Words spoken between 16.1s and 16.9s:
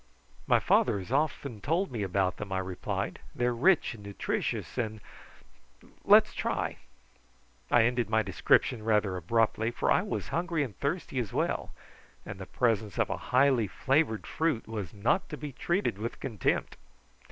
contempt.